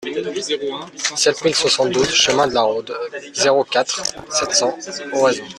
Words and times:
sept 1.15 1.43
mille 1.45 1.53
soixante-douze 1.55 2.09
chemin 2.11 2.47
de 2.47 2.55
la 2.55 2.63
Rhôde, 2.63 2.91
zéro 3.35 3.63
quatre, 3.63 4.01
sept 4.33 4.51
cents, 4.51 4.75
Oraison 5.13 5.45